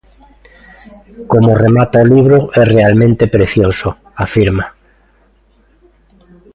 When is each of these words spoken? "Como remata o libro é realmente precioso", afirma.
"Como 1.31 1.59
remata 1.63 2.03
o 2.03 2.09
libro 2.13 2.37
é 2.61 2.63
realmente 2.75 3.31
precioso", 3.35 3.89
afirma. 4.25 4.65